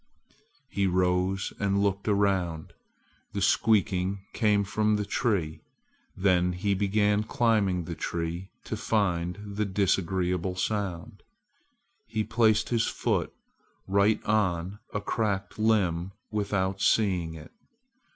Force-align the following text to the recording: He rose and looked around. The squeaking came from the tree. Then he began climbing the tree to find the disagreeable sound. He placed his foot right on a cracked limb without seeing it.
He 0.67 0.87
rose 0.87 1.53
and 1.59 1.83
looked 1.83 2.07
around. 2.07 2.73
The 3.33 3.41
squeaking 3.43 4.21
came 4.33 4.63
from 4.63 4.95
the 4.95 5.05
tree. 5.05 5.61
Then 6.17 6.53
he 6.53 6.73
began 6.73 7.21
climbing 7.21 7.83
the 7.83 7.93
tree 7.93 8.49
to 8.63 8.75
find 8.75 9.37
the 9.45 9.65
disagreeable 9.65 10.55
sound. 10.55 11.21
He 12.07 12.23
placed 12.23 12.69
his 12.69 12.87
foot 12.87 13.31
right 13.87 14.25
on 14.25 14.79
a 14.91 15.01
cracked 15.01 15.59
limb 15.59 16.13
without 16.31 16.81
seeing 16.81 17.35
it. 17.35 17.51